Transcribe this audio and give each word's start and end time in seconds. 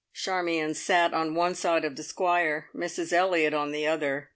Charmion 0.15 0.73
sat 0.73 1.13
on 1.13 1.35
one 1.35 1.53
side 1.53 1.85
of 1.85 1.95
the 1.95 2.01
Squire, 2.01 2.69
Mrs 2.75 3.13
Elliott 3.13 3.53
on 3.53 3.71
the 3.71 3.85
other. 3.85 4.29